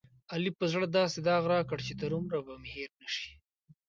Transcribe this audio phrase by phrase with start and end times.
[0.33, 3.29] علي په زړه داسې داغ راکړ، چې تر عمره به مې هېر نشي.